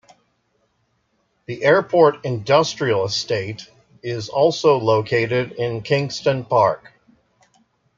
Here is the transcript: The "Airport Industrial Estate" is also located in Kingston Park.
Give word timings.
The 1.45 1.63
"Airport 1.63 2.25
Industrial 2.25 3.05
Estate" 3.05 3.69
is 4.01 4.29
also 4.29 4.79
located 4.79 5.51
in 5.51 5.83
Kingston 5.83 6.43
Park. 6.43 6.91